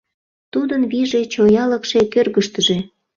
[0.53, 2.77] Тудын вийже, чоялыкше— кӧргыштыжӧ.